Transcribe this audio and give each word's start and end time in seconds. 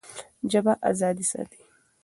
ژبه 0.51 0.73
ازادي 0.89 1.25
ساتي. 1.31 1.61